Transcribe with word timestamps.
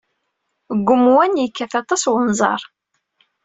Deg 0.77 0.87
umwan, 0.95 1.39
yekkat 1.41 1.73
aṭas 1.81 2.03
unẓar. 2.13 2.61